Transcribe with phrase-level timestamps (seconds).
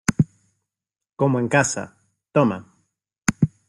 [1.19, 1.83] como en casa.
[2.31, 2.59] toma.